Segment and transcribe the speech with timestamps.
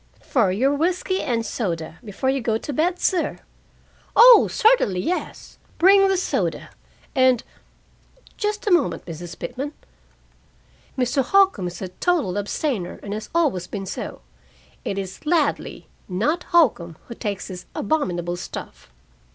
[0.23, 3.37] "For your whisky and soda, before you go to bed, sir."
[4.15, 5.59] "Oh, certainly, yes.
[5.77, 6.71] Bring the soda.
[7.13, 7.43] And
[8.35, 9.37] just a moment, Mrs.
[9.37, 9.73] Pitman:
[10.97, 11.21] Mr.
[11.23, 14.21] Holcombe is a total abstainer, and has always been so.
[14.83, 18.89] It is Ladley, not Holcombe, who takes this abominable stuff."